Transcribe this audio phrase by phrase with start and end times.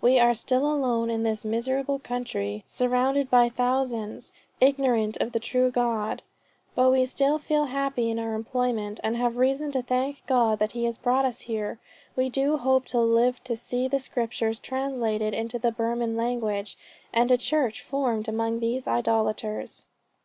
[0.00, 5.70] We are still alone in this miserable country, surrounded by thousands ignorant of the true
[5.70, 6.20] God."...
[6.74, 10.72] "But we still feel happy in our employment, and have reason to thank God that
[10.72, 11.78] he has brought us here.
[12.16, 16.76] We do hope to live to see the Scriptures translated into the Burman language,
[17.12, 19.84] and a church formed from among these idolaters."